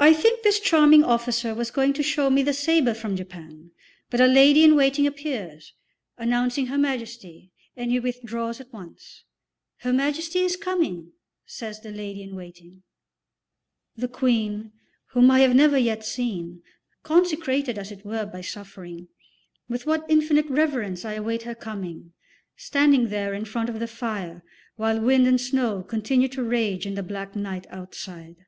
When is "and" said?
7.76-7.90, 25.28-25.40